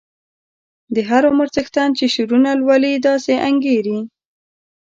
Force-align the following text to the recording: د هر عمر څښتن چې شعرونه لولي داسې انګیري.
د 0.95 0.97
هر 1.09 1.23
عمر 1.29 1.47
څښتن 1.55 1.89
چې 1.97 2.05
شعرونه 2.13 2.49
لولي 2.59 2.93
داسې 3.07 3.33
انګیري. 3.47 3.99